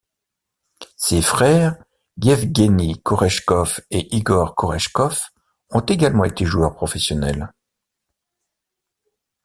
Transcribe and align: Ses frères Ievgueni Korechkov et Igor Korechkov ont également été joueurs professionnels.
Ses 0.97 1.21
frères 1.21 1.75
Ievgueni 2.17 2.99
Korechkov 3.03 3.81
et 3.91 4.15
Igor 4.15 4.55
Korechkov 4.55 5.27
ont 5.69 5.81
également 5.81 6.23
été 6.25 6.43
joueurs 6.43 6.73
professionnels. 6.73 7.53